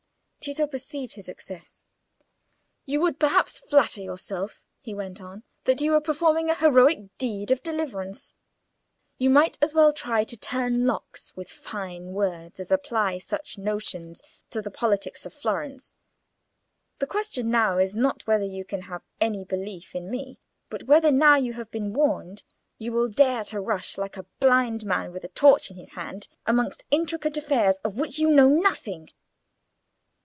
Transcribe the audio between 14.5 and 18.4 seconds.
the politics of Florence. The question now is, not